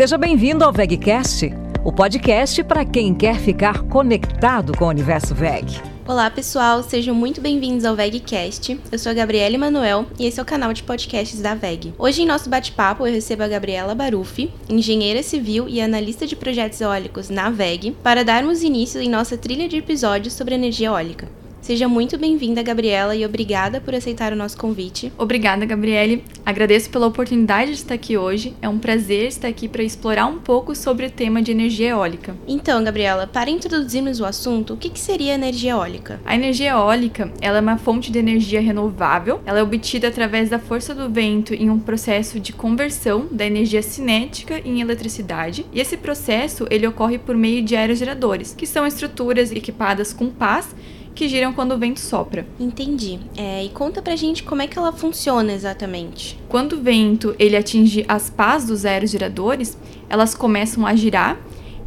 [0.00, 1.52] Seja bem-vindo ao VegCast,
[1.84, 5.78] o podcast para quem quer ficar conectado com o universo VEG.
[6.08, 8.80] Olá pessoal, sejam muito bem-vindos ao VegCast.
[8.90, 11.92] Eu sou a Gabriela Manuel e esse é o canal de podcasts da VEG.
[11.98, 16.80] Hoje em nosso bate-papo eu recebo a Gabriela Barufi, engenheira civil e analista de projetos
[16.80, 21.28] eólicos na VEG, para darmos início em nossa trilha de episódios sobre energia eólica.
[21.70, 25.12] Seja muito bem-vinda, Gabriela, e obrigada por aceitar o nosso convite.
[25.16, 26.24] Obrigada, Gabriele.
[26.44, 28.56] Agradeço pela oportunidade de estar aqui hoje.
[28.60, 32.34] É um prazer estar aqui para explorar um pouco sobre o tema de energia eólica.
[32.48, 36.20] Então, Gabriela, para introduzirmos o assunto, o que, que seria energia eólica?
[36.24, 39.40] A energia eólica ela é uma fonte de energia renovável.
[39.46, 43.80] Ela é obtida através da força do vento em um processo de conversão da energia
[43.80, 45.64] cinética em eletricidade.
[45.72, 50.74] E esse processo ele ocorre por meio de aerogeradores, que são estruturas equipadas com pás
[51.14, 52.46] que giram quando o vento sopra.
[52.58, 53.18] Entendi.
[53.36, 56.38] É, e conta pra gente como é que ela funciona exatamente.
[56.48, 59.76] Quando o vento ele atinge as pás dos aerogeradores,
[60.08, 61.38] elas começam a girar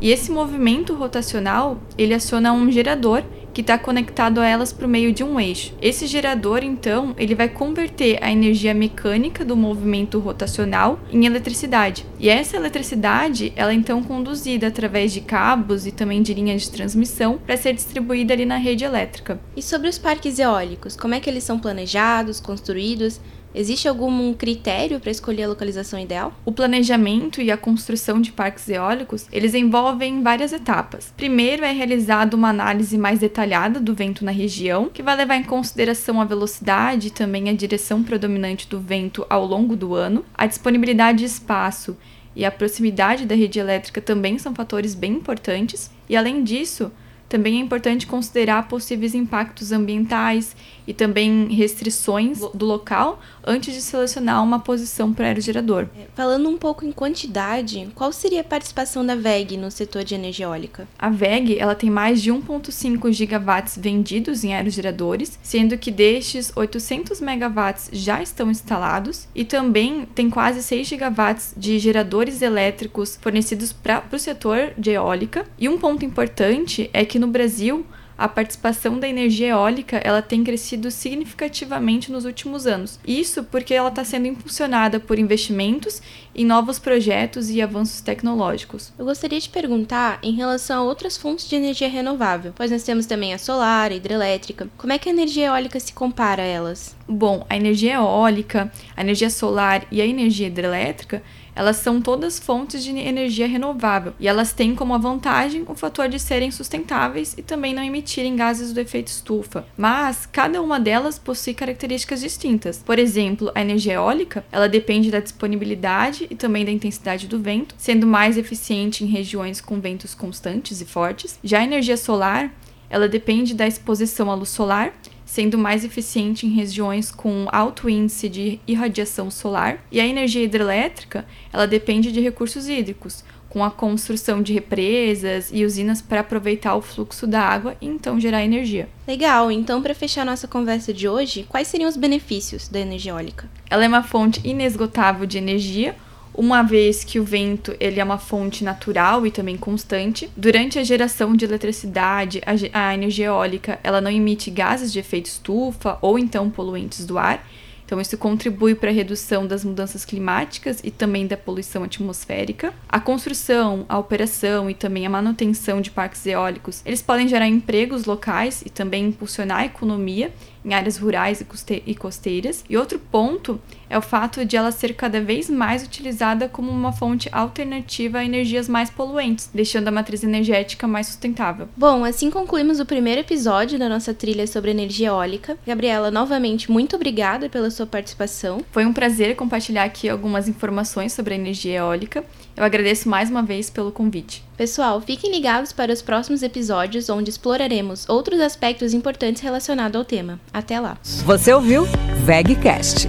[0.00, 3.22] e esse movimento rotacional ele aciona um gerador
[3.52, 5.74] que está conectado a elas por meio de um eixo.
[5.80, 12.06] Esse gerador, então, ele vai converter a energia mecânica do movimento rotacional em eletricidade.
[12.18, 16.70] E essa eletricidade, ela é então conduzida através de cabos e também de linhas de
[16.70, 19.40] transmissão para ser distribuída ali na rede elétrica.
[19.56, 23.20] E sobre os parques eólicos, como é que eles são planejados, construídos?
[23.54, 26.32] Existe algum critério para escolher a localização ideal?
[26.44, 31.12] O planejamento e a construção de parques eólicos, eles envolvem várias etapas.
[31.16, 35.44] Primeiro é realizada uma análise mais detalhada do vento na região, que vai levar em
[35.44, 40.46] consideração a velocidade e também a direção predominante do vento ao longo do ano, a
[40.46, 41.96] disponibilidade de espaço
[42.34, 45.90] e a proximidade da rede elétrica também são fatores bem importantes.
[46.08, 46.90] E além disso,
[47.32, 50.54] também é importante considerar possíveis impactos ambientais
[50.86, 55.86] e também restrições do local antes de selecionar uma posição para aerogerador.
[55.98, 60.14] É, falando um pouco em quantidade, qual seria a participação da VEG no setor de
[60.14, 60.86] energia eólica?
[60.98, 67.18] A VEG ela tem mais de 1,5 gigawatts vendidos em aerogeradores, sendo que destes 800
[67.22, 74.04] megawatts já estão instalados e também tem quase 6 gigawatts de geradores elétricos fornecidos para
[74.12, 75.46] o setor de eólica.
[75.58, 77.86] E um ponto importante é que no Brasil,
[78.18, 82.98] a participação da energia eólica ela tem crescido significativamente nos últimos anos.
[83.06, 86.02] Isso porque ela está sendo impulsionada por investimentos
[86.34, 88.92] em novos projetos e avanços tecnológicos.
[88.98, 93.06] Eu gostaria de perguntar em relação a outras fontes de energia renovável, pois nós temos
[93.06, 94.68] também a solar, a hidrelétrica.
[94.76, 96.96] Como é que a energia eólica se compara a elas?
[97.08, 101.22] Bom, a energia eólica, a energia solar e a energia hidrelétrica
[101.54, 106.18] elas são todas fontes de energia renovável e elas têm como vantagem o fator de
[106.18, 109.66] serem sustentáveis e também não emitirem gases do efeito estufa.
[109.76, 112.82] Mas cada uma delas possui características distintas.
[112.84, 117.74] Por exemplo, a energia eólica, ela depende da disponibilidade e também da intensidade do vento,
[117.78, 121.38] sendo mais eficiente em regiões com ventos constantes e fortes.
[121.42, 122.52] Já a energia solar,
[122.92, 124.92] ela depende da exposição à luz solar
[125.32, 129.82] sendo mais eficiente em regiões com alto índice de irradiação solar.
[129.90, 135.64] E a energia hidrelétrica, ela depende de recursos hídricos, com a construção de represas e
[135.64, 138.90] usinas para aproveitar o fluxo da água e então gerar energia.
[139.08, 143.48] Legal, então para fechar nossa conversa de hoje, quais seriam os benefícios da energia eólica?
[143.70, 145.96] Ela é uma fonte inesgotável de energia,
[146.34, 150.30] uma vez que o vento ele é uma fonte natural e também constante.
[150.36, 155.26] Durante a geração de eletricidade, a, a energia eólica ela não emite gases de efeito
[155.26, 157.46] estufa ou então poluentes do ar.
[157.92, 162.72] Então, isso contribui para a redução das mudanças climáticas e também da poluição atmosférica.
[162.88, 168.06] A construção, a operação e também a manutenção de parques eólicos, eles podem gerar empregos
[168.06, 170.32] locais e também impulsionar a economia
[170.64, 171.42] em áreas rurais
[171.86, 172.64] e costeiras.
[172.68, 176.92] E outro ponto é o fato de ela ser cada vez mais utilizada como uma
[176.92, 181.68] fonte alternativa a energias mais poluentes, deixando a matriz energética mais sustentável.
[181.76, 185.58] Bom, assim concluímos o primeiro episódio da nossa trilha sobre energia eólica.
[185.66, 188.64] Gabriela, novamente, muito obrigada pela sua participação.
[188.70, 192.24] Foi um prazer compartilhar aqui algumas informações sobre a energia eólica.
[192.56, 194.44] Eu agradeço mais uma vez pelo convite.
[194.56, 200.38] Pessoal, fiquem ligados para os próximos episódios onde exploraremos outros aspectos importantes relacionados ao tema.
[200.52, 200.96] Até lá.
[201.24, 201.86] Você ouviu
[202.24, 203.08] VegCast